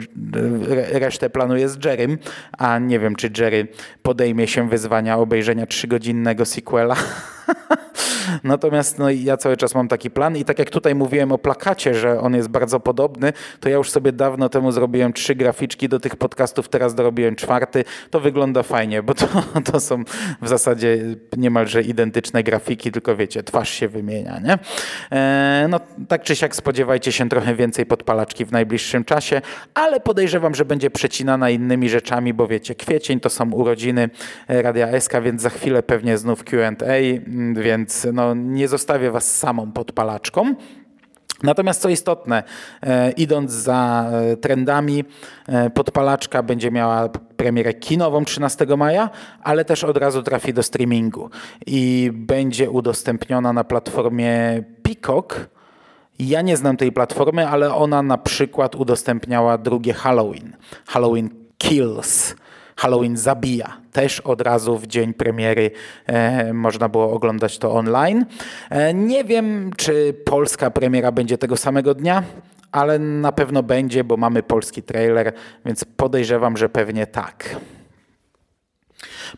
resztę 1.00 1.30
planuję 1.30 1.70
z 1.70 1.86
Jerrym, 1.86 2.18
a 2.58 2.80
nie 2.80 3.00
wiem, 3.00 3.16
czy 3.16 3.32
Jerry 3.38 3.68
podejmie 4.02 4.48
się 4.48 4.70
wyzwania 4.70 5.18
obejrzenia 5.18 5.66
trzygodzinnego 5.66 6.46
sequela. 6.46 6.96
Natomiast 8.44 9.00
no, 9.00 9.10
ja 9.10 9.38
cały 9.38 9.58
czas 9.58 9.76
mam 9.76 9.88
taki 9.88 10.10
plan 10.10 10.38
i 10.38 10.46
tak 10.46 10.60
jak 10.60 10.70
tutaj 10.70 10.96
mówiłem 10.96 11.32
o 11.32 11.38
plakacie, 11.38 11.94
że 11.94 12.20
on 12.20 12.36
jest 12.36 12.48
bardzo 12.48 12.80
podobny, 12.80 13.34
to 13.60 13.70
ja 13.70 13.76
już 13.76 13.92
sobie 13.92 14.12
dawno 14.12 14.50
temu 14.50 14.72
zrobiłem 14.72 15.14
trzy 15.14 15.36
graficzki 15.36 15.90
do 15.90 16.00
tych 16.00 16.16
podcastów, 16.16 16.70
teraz 16.70 16.96
dorobiłem 16.96 17.36
czwarty. 17.36 17.84
To 18.10 18.20
wygląda 18.20 18.64
fajnie, 18.64 19.04
bo 19.04 19.14
to, 19.14 19.28
to 19.72 19.80
są 19.80 20.04
w 20.42 20.48
zasadzie 20.48 20.98
niemalże 21.38 21.82
identyczne 21.82 22.44
grafiki, 22.44 22.92
tylko 22.92 23.16
wiecie, 23.16 23.44
twarz 23.44 23.70
się 23.70 23.88
wymienia, 23.88 24.40
nie? 24.40 24.58
E, 25.12 25.68
no 25.70 25.80
tak 26.08 26.24
czy 26.24 26.36
siak 26.36 26.56
spodziewajcie 26.56 27.12
się 27.12 27.30
trochę 27.30 27.56
więcej 27.56 27.86
podpalaczki 27.86 28.46
w 28.46 28.52
najbliższym 28.52 29.04
czasie, 29.04 29.42
ale 29.74 30.00
podejrzewam, 30.00 30.56
że 30.56 30.66
będzie 30.66 30.90
przecinana 30.90 31.50
innymi 31.50 31.90
rzeczami, 31.90 32.34
bo 32.34 32.48
wiecie, 32.48 32.76
kwiecień 32.76 33.20
to 33.20 33.30
są 33.30 33.52
urodziny 33.52 34.10
Radia 34.48 35.02
SK, 35.02 35.14
więc 35.22 35.42
za 35.42 35.50
chwilę 35.50 35.84
pewnie 35.84 36.18
znów 36.18 36.44
Q&A, 36.44 36.94
więc 37.54 38.08
no, 38.14 38.34
nie 38.34 38.68
zostawię 38.68 39.12
was 39.12 39.38
samą 39.38 39.72
podpalaczką. 39.72 40.56
Natomiast 41.44 41.82
co 41.82 41.90
istotne, 41.90 42.44
e, 42.84 43.12
idąc 43.12 43.52
za 43.52 44.10
e, 44.12 44.38
trendami, 44.38 45.06
e, 45.48 45.70
podpalaczka 45.70 46.44
będzie 46.44 46.72
miała 46.72 47.10
premierę 47.10 47.74
kinową 47.74 48.26
13 48.26 48.66
maja, 48.78 49.10
ale 49.44 49.66
też 49.66 49.84
od 49.84 49.98
razu 49.98 50.24
trafi 50.24 50.54
do 50.54 50.64
streamingu 50.64 51.30
i 51.66 52.12
będzie 52.14 52.70
udostępniona 52.70 53.54
na 53.54 53.64
platformie 53.64 54.64
Peacock. 54.84 55.50
Ja 56.20 56.42
nie 56.42 56.58
znam 56.58 56.78
tej 56.78 56.92
platformy, 56.92 57.48
ale 57.48 57.74
ona 57.74 58.02
na 58.02 58.18
przykład 58.18 58.76
udostępniała 58.76 59.58
drugie 59.58 59.94
Halloween. 59.94 60.56
Halloween 60.88 61.30
Kills. 61.58 62.36
Halloween 62.78 63.18
zabija. 63.18 63.78
Też 63.92 64.20
od 64.20 64.42
razu 64.42 64.78
w 64.78 64.88
dzień 64.88 65.14
premiery 65.14 65.72
e, 66.06 66.54
można 66.54 66.90
było 66.90 67.12
oglądać 67.12 67.58
to 67.58 67.74
online. 67.74 68.26
E, 68.70 68.94
nie 68.94 69.24
wiem, 69.24 69.72
czy 69.78 70.14
polska 70.26 70.72
premiera 70.72 71.12
będzie 71.12 71.38
tego 71.38 71.58
samego 71.58 71.94
dnia, 71.94 72.24
ale 72.72 73.00
na 73.00 73.32
pewno 73.32 73.64
będzie, 73.64 74.04
bo 74.04 74.18
mamy 74.18 74.44
polski 74.44 74.84
trailer, 74.84 75.34
więc 75.66 75.86
podejrzewam, 75.86 76.58
że 76.58 76.70
pewnie 76.70 77.08
tak. 77.08 77.56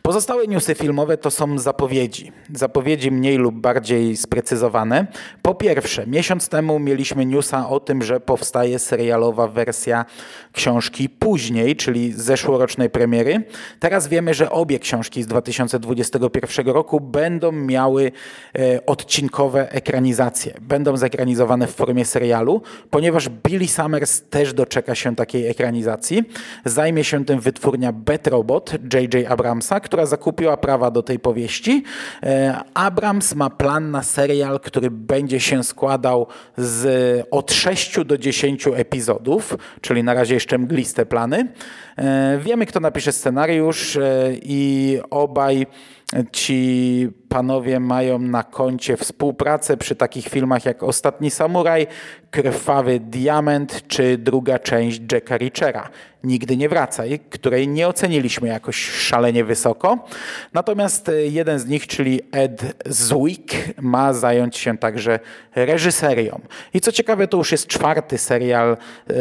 Pozostałe 0.02 0.46
newsy 0.46 0.74
filmowe 0.74 1.16
to 1.16 1.30
są 1.30 1.58
zapowiedzi. 1.58 2.32
Zapowiedzi 2.54 3.10
mniej 3.10 3.36
lub 3.36 3.54
bardziej 3.54 4.16
sprecyzowane. 4.16 5.06
Po 5.42 5.54
pierwsze, 5.54 6.06
miesiąc 6.06 6.48
temu 6.48 6.78
mieliśmy 6.78 7.26
newsa 7.26 7.68
o 7.68 7.80
tym, 7.80 8.02
że 8.02 8.20
powstaje 8.20 8.78
serialowa 8.78 9.48
wersja 9.48 10.04
książki 10.52 11.08
później, 11.08 11.76
czyli 11.76 12.12
zeszłorocznej 12.12 12.90
premiery. 12.90 13.42
Teraz 13.80 14.08
wiemy, 14.08 14.34
że 14.34 14.50
obie 14.50 14.78
książki 14.78 15.22
z 15.22 15.26
2021 15.26 16.66
roku 16.68 17.00
będą 17.00 17.52
miały 17.52 18.12
e, 18.58 18.86
odcinkowe 18.86 19.72
ekranizacje. 19.72 20.54
Będą 20.60 20.96
zekranizowane 20.96 21.66
w 21.66 21.74
formie 21.74 22.04
serialu, 22.04 22.62
ponieważ 22.90 23.28
Billy 23.28 23.68
Summers 23.68 24.22
też 24.22 24.54
doczeka 24.54 24.94
się 24.94 25.16
takiej 25.16 25.48
ekranizacji. 25.48 26.24
Zajmie 26.64 27.04
się 27.04 27.24
tym 27.24 27.40
wytwórnia 27.40 27.92
Bet 27.92 28.26
Robot 28.26 28.72
J.J. 28.94 29.30
Abramsa, 29.30 29.79
która 29.80 30.06
zakupiła 30.06 30.56
prawa 30.56 30.90
do 30.90 31.02
tej 31.02 31.18
powieści. 31.18 31.84
E, 32.22 32.60
Abrams 32.74 33.34
ma 33.34 33.50
plan 33.50 33.90
na 33.90 34.02
serial, 34.02 34.60
który 34.60 34.90
będzie 34.90 35.40
się 35.40 35.64
składał 35.64 36.26
z 36.56 37.26
od 37.30 37.52
6 37.52 38.04
do 38.04 38.18
10 38.18 38.66
epizodów, 38.66 39.56
czyli 39.80 40.04
na 40.04 40.14
razie 40.14 40.34
jeszcze 40.34 40.58
mgliste 40.58 41.06
plany. 41.06 41.52
E, 41.96 42.38
wiemy, 42.38 42.66
kto 42.66 42.80
napisze 42.80 43.12
scenariusz 43.12 43.96
e, 43.96 44.02
i 44.42 44.98
obaj 45.10 45.66
ci 46.32 47.08
panowie 47.28 47.80
mają 47.80 48.18
na 48.18 48.42
koncie 48.42 48.96
współpracę 48.96 49.76
przy 49.76 49.96
takich 49.96 50.28
filmach 50.28 50.64
jak 50.64 50.82
Ostatni 50.82 51.30
Samuraj, 51.30 51.86
Krwawy 52.30 53.00
Diament 53.00 53.82
czy 53.88 54.18
druga 54.18 54.58
część 54.58 55.00
Jacka 55.12 55.36
Richera. 55.36 55.90
Nigdy 56.24 56.56
nie 56.56 56.68
wracaj, 56.68 57.20
której 57.30 57.68
nie 57.68 57.88
oceniliśmy 57.88 58.48
jakoś 58.48 58.76
szalenie 58.76 59.44
wysoko. 59.44 59.98
Natomiast 60.52 61.08
e, 61.08 61.12
jeden 61.26 61.58
z 61.58 61.66
nich, 61.66 61.86
czyli 61.86 62.20
Ed 62.32 62.82
Zwick, 62.86 63.54
ma 63.80 64.12
zająć 64.12 64.56
się 64.56 64.78
także 64.78 65.20
reżyserią. 65.54 66.40
I 66.74 66.80
co 66.80 66.92
ciekawe, 66.92 67.28
to 67.28 67.36
już 67.36 67.52
jest 67.52 67.66
czwarty 67.66 68.18
serial 68.18 68.72
e, 68.72 69.14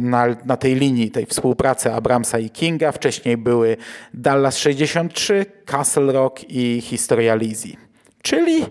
na, 0.00 0.26
na 0.44 0.56
tej 0.56 0.74
linii, 0.74 1.10
tej 1.10 1.26
współpracy 1.26 1.92
Abramsa 1.92 2.38
i 2.38 2.50
Kinga. 2.50 2.92
Wcześniej 2.92 3.36
były 3.36 3.76
Dallas 4.14 4.58
63, 4.58 5.46
Castle 5.66 6.12
Rock 6.12 6.35
i 6.48 6.80
Historia 6.80 7.34
Lizzie. 7.34 7.76
Czyli 8.22 8.66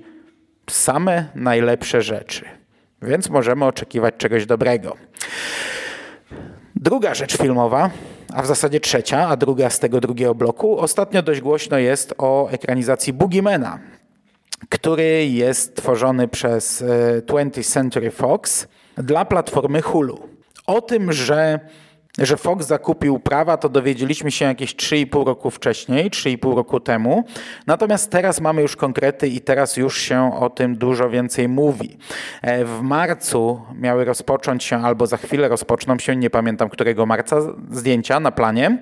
same 0.69 1.25
najlepsze 1.35 2.01
rzeczy. 2.01 2.45
Więc 3.01 3.29
możemy 3.29 3.65
oczekiwać 3.65 4.15
czegoś 4.17 4.45
dobrego. 4.45 4.97
Druga 6.75 7.13
rzecz 7.13 7.37
filmowa, 7.37 7.89
a 8.33 8.41
w 8.41 8.45
zasadzie 8.45 8.79
trzecia, 8.79 9.27
a 9.27 9.37
druga 9.37 9.69
z 9.69 9.79
tego 9.79 10.01
drugiego 10.01 10.35
bloku, 10.35 10.79
ostatnio 10.79 11.21
dość 11.21 11.41
głośno 11.41 11.77
jest 11.77 12.13
o 12.17 12.49
ekranizacji 12.49 13.13
Boogiemana, 13.13 13.79
który 14.69 15.27
jest 15.27 15.75
tworzony 15.75 16.27
przez 16.27 16.83
20th 17.27 17.59
e, 17.59 17.63
Century 17.63 18.11
Fox 18.11 18.67
dla 18.97 19.25
platformy 19.25 19.81
Hulu. 19.81 20.29
O 20.67 20.81
tym, 20.81 21.13
że 21.13 21.59
że 22.17 22.37
Fox 22.37 22.67
zakupił 22.67 23.19
prawa, 23.19 23.57
to 23.57 23.69
dowiedzieliśmy 23.69 24.31
się 24.31 24.45
jakieś 24.45 24.75
3,5 24.75 25.25
roku 25.25 25.51
wcześniej, 25.51 26.11
3,5 26.11 26.55
roku 26.55 26.79
temu. 26.79 27.23
Natomiast 27.67 28.11
teraz 28.11 28.41
mamy 28.41 28.61
już 28.61 28.75
konkrety 28.75 29.27
i 29.27 29.41
teraz 29.41 29.77
już 29.77 29.97
się 29.97 30.31
o 30.39 30.49
tym 30.49 30.75
dużo 30.77 31.09
więcej 31.09 31.47
mówi. 31.47 31.97
E, 32.41 32.65
w 32.65 32.81
marcu 32.81 33.61
miały 33.75 34.05
rozpocząć 34.05 34.63
się, 34.63 34.77
albo 34.77 35.07
za 35.07 35.17
chwilę 35.17 35.47
rozpoczną 35.47 35.99
się, 35.99 36.15
nie 36.15 36.29
pamiętam 36.29 36.69
którego 36.69 37.05
marca, 37.05 37.37
zdjęcia 37.71 38.19
na 38.19 38.31
planie. 38.31 38.77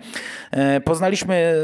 E, 0.51 0.81
poznaliśmy 0.81 1.55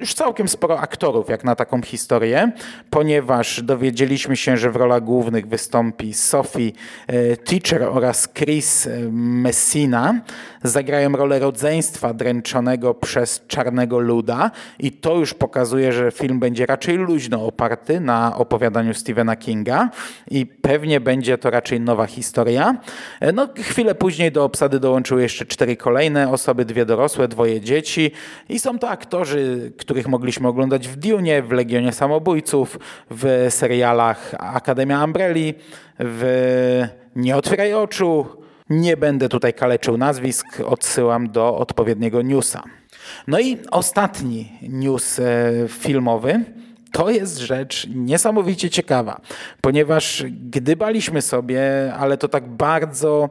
już 0.00 0.14
całkiem 0.14 0.48
sporo 0.48 0.80
aktorów, 0.80 1.28
jak 1.28 1.44
na 1.44 1.56
taką 1.56 1.82
historię, 1.82 2.52
ponieważ 2.90 3.62
dowiedzieliśmy 3.62 4.36
się, 4.36 4.56
że 4.56 4.70
w 4.70 4.76
rolach 4.76 5.04
głównych 5.04 5.46
wystąpi 5.46 6.14
Sophie 6.14 6.72
e, 7.06 7.36
Teacher 7.36 7.82
oraz 7.82 8.28
Chris 8.34 8.88
Messina. 9.10 10.20
Zagrają 10.62 11.11
rolę 11.16 11.38
rodzeństwa 11.38 12.14
dręczonego 12.14 12.94
przez 12.94 13.46
czarnego 13.46 13.98
luda 13.98 14.50
i 14.78 14.92
to 14.92 15.16
już 15.16 15.34
pokazuje, 15.34 15.92
że 15.92 16.10
film 16.10 16.40
będzie 16.40 16.66
raczej 16.66 16.96
luźno 16.96 17.46
oparty 17.46 18.00
na 18.00 18.36
opowiadaniu 18.36 18.94
Stephena 18.94 19.36
Kinga 19.36 19.90
i 20.30 20.46
pewnie 20.46 21.00
będzie 21.00 21.38
to 21.38 21.50
raczej 21.50 21.80
nowa 21.80 22.06
historia. 22.06 22.76
No, 23.34 23.48
chwilę 23.56 23.94
później 23.94 24.32
do 24.32 24.44
obsady 24.44 24.80
dołączyły 24.80 25.22
jeszcze 25.22 25.46
cztery 25.46 25.76
kolejne 25.76 26.30
osoby, 26.30 26.64
dwie 26.64 26.86
dorosłe, 26.86 27.28
dwoje 27.28 27.60
dzieci 27.60 28.10
i 28.48 28.58
są 28.58 28.78
to 28.78 28.90
aktorzy, 28.90 29.72
których 29.78 30.08
mogliśmy 30.08 30.48
oglądać 30.48 30.88
w 30.88 30.96
Dune, 30.96 31.42
w 31.42 31.52
Legionie 31.52 31.92
Samobójców, 31.92 32.78
w 33.10 33.46
serialach 33.50 34.34
Akademia 34.38 35.04
Umbrelli, 35.04 35.54
w 35.98 36.84
Nie 37.16 37.36
otwieraj 37.36 37.74
oczu, 37.74 38.41
nie 38.80 38.96
będę 38.96 39.28
tutaj 39.28 39.54
kaleczył 39.54 39.96
nazwisk, 39.96 40.46
odsyłam 40.66 41.30
do 41.30 41.56
odpowiedniego 41.56 42.22
newsa. 42.22 42.62
No 43.26 43.40
i 43.40 43.58
ostatni 43.70 44.52
news 44.62 45.18
e, 45.18 45.24
filmowy. 45.68 46.44
To 46.92 47.10
jest 47.10 47.38
rzecz 47.38 47.86
niesamowicie 47.94 48.70
ciekawa, 48.70 49.20
ponieważ 49.60 50.24
gdybaliśmy 50.30 51.22
sobie, 51.22 51.62
ale 51.98 52.16
to 52.16 52.28
tak 52.28 52.48
bardzo. 52.48 53.30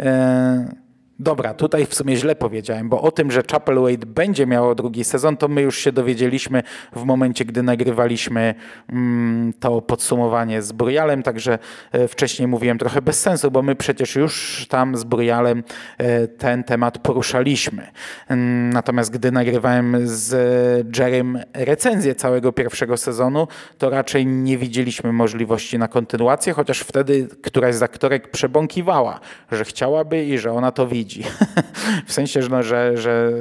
E, 0.00 0.83
Dobra, 1.18 1.54
tutaj 1.54 1.86
w 1.86 1.94
sumie 1.94 2.16
źle 2.16 2.36
powiedziałem, 2.36 2.88
bo 2.88 3.02
o 3.02 3.10
tym, 3.10 3.30
że 3.30 3.42
Chapel 3.50 3.78
będzie 4.06 4.46
miało 4.46 4.74
drugi 4.74 5.04
sezon, 5.04 5.36
to 5.36 5.48
my 5.48 5.62
już 5.62 5.78
się 5.78 5.92
dowiedzieliśmy 5.92 6.62
w 6.96 7.04
momencie, 7.04 7.44
gdy 7.44 7.62
nagrywaliśmy 7.62 8.54
mm, 8.88 9.52
to 9.60 9.82
podsumowanie 9.82 10.62
z 10.62 10.72
Burialem, 10.72 11.22
także 11.22 11.58
e, 11.92 12.08
wcześniej 12.08 12.48
mówiłem 12.48 12.78
trochę 12.78 13.02
bez 13.02 13.20
sensu, 13.20 13.50
bo 13.50 13.62
my 13.62 13.74
przecież 13.74 14.16
już 14.16 14.66
tam 14.68 14.96
z 14.96 15.04
Burialem 15.04 15.64
e, 15.98 16.28
ten 16.28 16.64
temat 16.64 16.98
poruszaliśmy. 16.98 17.86
Mm, 18.28 18.70
natomiast 18.70 19.10
gdy 19.10 19.32
nagrywałem 19.32 19.96
z 20.04 20.98
Jerem 20.98 21.38
recenzję 21.52 22.14
całego 22.14 22.52
pierwszego 22.52 22.96
sezonu, 22.96 23.48
to 23.78 23.90
raczej 23.90 24.26
nie 24.26 24.58
widzieliśmy 24.58 25.12
możliwości 25.12 25.78
na 25.78 25.88
kontynuację, 25.88 26.52
chociaż 26.52 26.80
wtedy 26.80 27.28
któraś 27.42 27.74
z 27.74 27.82
aktorek 27.82 28.30
przebąkiwała, 28.30 29.20
że 29.52 29.64
chciałaby 29.64 30.24
i 30.24 30.38
że 30.38 30.52
ona 30.52 30.72
to 30.72 30.86
widzi 30.86 31.03
widzi. 31.04 31.24
w 32.06 32.12
sensie, 32.12 32.42
że, 32.42 32.48
no, 32.48 32.62
że, 32.62 32.96
że 32.96 33.32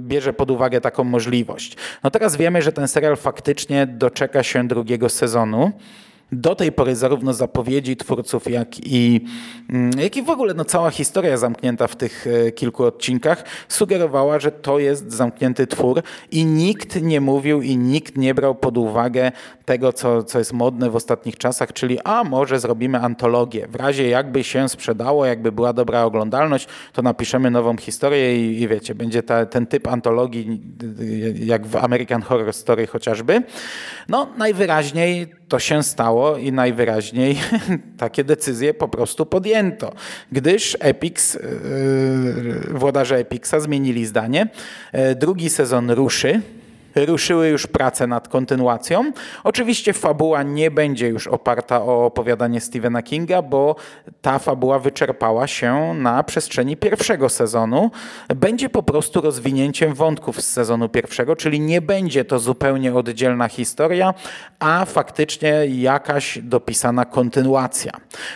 bierze 0.00 0.32
pod 0.32 0.50
uwagę 0.50 0.80
taką 0.80 1.04
możliwość. 1.04 1.76
No 2.04 2.10
teraz 2.10 2.36
wiemy, 2.36 2.62
że 2.62 2.72
ten 2.72 2.88
serial 2.88 3.16
faktycznie 3.16 3.86
doczeka 3.86 4.42
się 4.42 4.68
drugiego 4.68 5.08
sezonu 5.08 5.72
do 6.32 6.54
tej 6.54 6.72
pory 6.72 6.96
zarówno 6.96 7.34
zapowiedzi 7.34 7.96
twórców, 7.96 8.50
jak 8.50 8.68
i, 8.86 9.24
mm, 9.70 9.98
jak 9.98 10.16
i 10.16 10.22
w 10.22 10.30
ogóle 10.30 10.54
no, 10.54 10.64
cała 10.64 10.90
historia 10.90 11.36
zamknięta 11.36 11.86
w 11.86 11.96
tych 11.96 12.26
e, 12.26 12.52
kilku 12.52 12.84
odcinkach 12.84 13.44
sugerowała, 13.68 14.38
że 14.38 14.52
to 14.52 14.78
jest 14.78 15.12
zamknięty 15.12 15.66
twór 15.66 16.02
i 16.30 16.44
nikt 16.44 17.02
nie 17.02 17.20
mówił 17.20 17.62
i 17.62 17.76
nikt 17.76 18.16
nie 18.16 18.34
brał 18.34 18.54
pod 18.54 18.78
uwagę 18.78 19.32
tego, 19.64 19.92
co, 19.92 20.22
co 20.22 20.38
jest 20.38 20.52
modne 20.52 20.90
w 20.90 20.96
ostatnich 20.96 21.36
czasach, 21.36 21.72
czyli 21.72 21.98
a 22.04 22.24
może 22.24 22.60
zrobimy 22.60 23.00
antologię. 23.00 23.68
W 23.68 23.74
razie 23.74 24.08
jakby 24.08 24.44
się 24.44 24.68
sprzedało, 24.68 25.26
jakby 25.26 25.52
była 25.52 25.72
dobra 25.72 26.04
oglądalność, 26.04 26.68
to 26.92 27.02
napiszemy 27.02 27.50
nową 27.50 27.76
historię 27.76 28.36
i, 28.36 28.62
i 28.62 28.68
wiecie, 28.68 28.94
będzie 28.94 29.22
ta, 29.22 29.46
ten 29.46 29.66
typ 29.66 29.88
antologii 29.88 30.60
jak 31.34 31.66
w 31.66 31.76
American 31.76 32.22
Horror 32.22 32.52
Story 32.52 32.86
chociażby. 32.86 33.42
No 34.08 34.28
najwyraźniej 34.38 35.26
to 35.48 35.58
się 35.58 35.82
stało 35.82 36.15
i 36.40 36.52
najwyraźniej 36.52 37.38
takie 37.98 38.24
decyzje 38.24 38.74
po 38.74 38.88
prostu 38.88 39.26
podjęto, 39.26 39.92
gdyż 40.32 40.76
Epix, 40.80 41.34
yy, 41.34 41.40
włodarze 42.70 43.16
Epixa 43.16 43.60
zmienili 43.60 44.06
zdanie. 44.06 44.48
Yy, 44.92 45.14
drugi 45.14 45.50
sezon 45.50 45.90
ruszy 45.90 46.40
ruszyły 46.96 47.48
już 47.48 47.66
prace 47.66 48.06
nad 48.06 48.28
kontynuacją. 48.28 49.12
Oczywiście 49.44 49.92
fabuła 49.92 50.42
nie 50.42 50.70
będzie 50.70 51.08
już 51.08 51.26
oparta 51.26 51.82
o 51.82 52.04
opowiadanie 52.04 52.60
Stephena 52.60 53.02
Kinga, 53.02 53.42
bo 53.42 53.76
ta 54.22 54.38
fabuła 54.38 54.78
wyczerpała 54.78 55.46
się 55.46 55.94
na 55.94 56.22
przestrzeni 56.22 56.76
pierwszego 56.76 57.28
sezonu. 57.28 57.90
Będzie 58.36 58.68
po 58.68 58.82
prostu 58.82 59.20
rozwinięciem 59.20 59.94
wątków 59.94 60.40
z 60.40 60.52
sezonu 60.52 60.88
pierwszego, 60.88 61.36
czyli 61.36 61.60
nie 61.60 61.80
będzie 61.80 62.24
to 62.24 62.38
zupełnie 62.38 62.94
oddzielna 62.94 63.48
historia, 63.48 64.14
a 64.58 64.84
faktycznie 64.84 65.66
jakaś 65.66 66.38
dopisana 66.42 67.04
kontynuacja. 67.04 67.92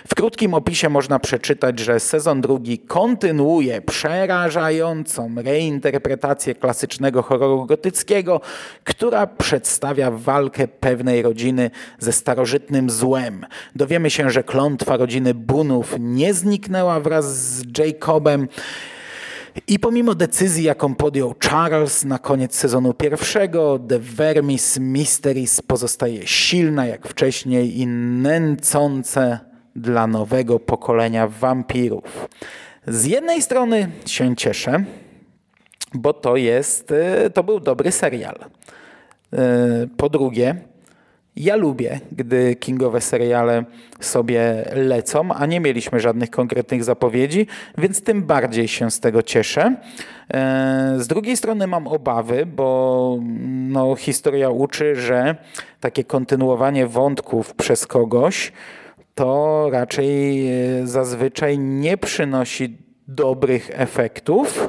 W 0.09 0.15
krótkim 0.15 0.55
opisie 0.55 0.89
można 0.89 1.19
przeczytać, 1.19 1.79
że 1.79 2.01
sezon 2.01 2.41
drugi 2.41 2.79
kontynuuje 2.79 3.83
przerażającą 3.83 5.35
reinterpretację 5.37 6.55
klasycznego 6.55 7.23
horroru 7.23 7.67
gotyckiego, 7.67 8.41
która 8.85 9.27
przedstawia 9.27 10.11
walkę 10.11 10.69
pewnej 10.69 11.23
rodziny 11.23 11.71
ze 11.99 12.13
starożytnym 12.13 12.91
złem. 12.91 13.47
Dowiemy 13.77 14.11
się, 14.11 14.31
że 14.31 14.45
klątwa 14.45 14.97
rodziny 14.97 15.35
Bunów 15.35 15.97
nie 15.99 16.35
zniknęła 16.35 17.01
wraz 17.01 17.37
z 17.37 17.79
Jacobem. 17.79 18.49
I 19.67 19.79
pomimo 19.79 20.15
decyzji, 20.15 20.65
jaką 20.65 20.95
podjął 20.95 21.35
Charles 21.51 22.05
na 22.05 22.19
koniec 22.19 22.55
sezonu 22.55 22.95
pierwszego, 22.95 23.79
The 23.89 23.99
Vermis 23.99 24.79
Mysteries 24.79 25.63
pozostaje 25.63 26.27
silna 26.27 26.87
jak 26.87 27.09
wcześniej 27.09 27.81
i 27.81 27.87
nęcące 27.87 29.39
dla 29.77 30.07
nowego 30.07 30.59
pokolenia 30.59 31.29
wampirów. 31.29 32.29
Z 32.87 33.05
jednej 33.05 33.43
strony 33.43 33.91
się 34.07 34.37
cieszę, 34.37 34.85
bo 35.95 36.13
to 36.13 36.37
jest, 36.37 36.93
e, 36.93 37.31
to 37.31 37.45
był 37.45 37.61
dobry 37.61 37.93
serial. 37.93 38.37
E, 39.33 39.39
po 39.97 40.09
drugie, 40.09 40.55
ja 41.37 41.57
lubię, 41.57 42.01
gdy 42.13 42.57
kingowe 42.57 43.01
seriale 43.01 43.65
sobie 44.01 44.65
lecą, 44.73 45.33
a 45.35 45.47
nie 45.47 45.61
mieliśmy 45.61 46.01
żadnych 46.01 46.31
konkretnych 46.31 46.85
zapowiedzi, 46.85 47.47
więc 47.79 48.03
tym 48.03 48.23
bardziej 48.23 48.69
się 48.69 48.91
z 48.91 49.01
tego 49.01 49.23
cieszę. 49.23 49.77
E, 50.35 50.95
z 50.99 51.07
drugiej 51.07 51.37
strony 51.37 51.67
mam 51.67 51.87
obawy, 51.87 52.47
bo 52.47 53.19
no, 53.69 53.97
historia 53.97 54.51
uczy, 54.51 54.97
że 54.97 55.37
takie 55.81 56.05
kontynuowanie 56.05 56.87
wątków 56.87 57.55
przez 57.55 57.87
kogoś 57.87 58.53
to 59.15 59.69
raczej 59.73 60.49
zazwyczaj 60.85 61.59
nie 61.59 61.97
przynosi 61.97 62.77
dobrych 63.09 63.71
efektów. 63.73 64.69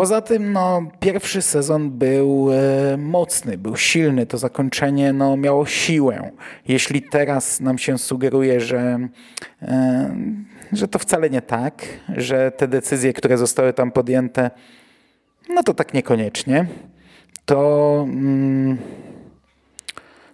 Poza 0.00 0.20
tym 0.20 0.52
no, 0.52 0.82
pierwszy 1.00 1.42
sezon 1.42 1.90
był 1.90 2.48
e, 2.52 2.96
mocny, 2.96 3.58
był 3.58 3.76
silny, 3.76 4.26
to 4.26 4.38
zakończenie 4.38 5.12
no, 5.12 5.36
miało 5.36 5.66
siłę. 5.66 6.30
Jeśli 6.68 7.02
teraz 7.02 7.60
nam 7.60 7.78
się 7.78 7.98
sugeruje, 7.98 8.60
że, 8.60 8.98
e, 9.62 10.16
że 10.72 10.88
to 10.88 10.98
wcale 10.98 11.30
nie 11.30 11.42
tak, 11.42 11.82
że 12.16 12.50
te 12.50 12.68
decyzje, 12.68 13.12
które 13.12 13.38
zostały 13.38 13.72
tam 13.72 13.92
podjęte, 13.92 14.50
no 15.48 15.62
to 15.62 15.74
tak 15.74 15.94
niekoniecznie, 15.94 16.66
to, 17.44 18.04
mm, 18.08 18.78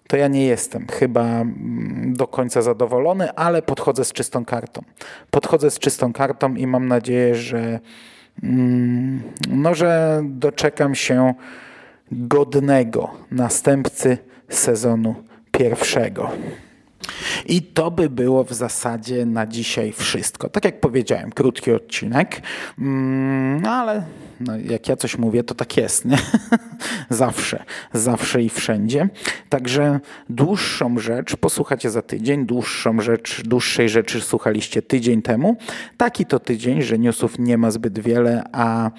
to 0.09 0.17
ja 0.17 0.29
nie 0.29 0.47
jestem 0.47 0.87
chyba 0.87 1.25
mm, 1.25 2.15
do 2.17 2.27
końca 2.27 2.63
zadowolony, 2.63 3.33
ale 3.33 3.63
podchodzę 3.63 4.05
z 4.05 4.13
czystą 4.13 4.45
kartą. 4.45 4.83
Podchodzę 5.31 5.71
z 5.71 5.79
czystą 5.79 6.13
kartą 6.13 6.55
i 6.55 6.67
mam 6.67 6.89
nadzieję, 6.89 7.35
że 7.35 7.81
no, 9.49 9.75
że 9.75 10.23
doczekam 10.25 10.95
się 10.95 11.35
godnego 12.13 13.11
następcy 13.31 14.19
sezonu 14.49 15.15
pierwszego. 15.53 16.31
I 17.47 17.63
to 17.63 17.91
by 17.91 18.11
było 18.11 18.45
w 18.45 18.53
zasadzie 18.53 19.27
na 19.27 19.47
dzisiaj 19.47 19.93
wszystko. 19.93 20.49
Tak 20.49 20.65
jak 20.65 20.81
powiedziałem, 20.81 21.33
krótki 21.33 21.73
odcinek, 21.73 22.43
mm, 22.79 23.63
no 23.63 23.71
ale 23.71 24.03
no 24.41 24.59
jak 24.59 24.89
ja 24.89 24.97
coś 24.97 25.19
mówię, 25.19 25.45
to 25.45 25.55
tak 25.55 25.77
jest. 25.77 26.05
Nie? 26.05 26.19
zawsze, 27.11 27.65
zawsze 27.93 28.43
i 28.43 28.49
wszędzie. 28.49 29.09
Także 29.49 30.01
dłuższą 30.31 30.99
rzecz 30.99 31.37
posłuchacie 31.37 31.91
za 31.91 32.03
tydzień, 32.03 32.47
dłuższą 32.47 33.01
rzecz, 33.01 33.43
dłuższej 33.43 33.89
rzeczy 33.89 34.21
słuchaliście 34.21 34.83
tydzień 34.83 35.23
temu. 35.23 35.57
Taki 35.97 36.27
to 36.27 36.41
tydzień, 36.41 36.83
że 36.83 36.99
newsów 36.99 37.39
nie 37.39 37.59
ma 37.59 37.71
zbyt 37.71 37.99
wiele, 37.99 38.45
a 38.53 38.91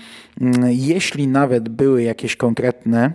mm, 0.42 0.72
jeśli 0.72 1.28
nawet 1.28 1.70
były 1.70 2.04
jakieś 2.04 2.36
konkretne 2.36 3.12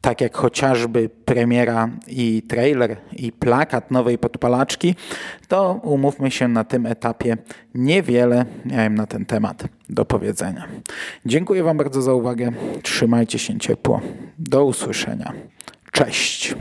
tak 0.00 0.20
jak 0.20 0.36
chociażby 0.36 1.10
premiera 1.24 1.88
i 2.06 2.42
trailer 2.42 2.96
i 3.12 3.32
plakat 3.32 3.90
nowej 3.90 4.18
podpalaczki, 4.18 4.94
to 5.48 5.80
umówmy 5.82 6.30
się 6.30 6.48
na 6.48 6.64
tym 6.64 6.86
etapie 6.86 7.36
niewiele 7.74 8.44
miałem 8.64 8.94
na 8.94 9.06
ten 9.06 9.26
temat 9.26 9.64
do 9.88 10.04
powiedzenia. 10.04 10.68
Dziękuję 11.26 11.62
Wam 11.62 11.76
bardzo 11.76 12.02
za 12.02 12.14
uwagę. 12.14 12.52
Trzymajcie 12.82 13.38
się 13.38 13.58
ciepło. 13.58 14.00
Do 14.38 14.64
usłyszenia. 14.64 15.32
Cześć. 15.92 16.54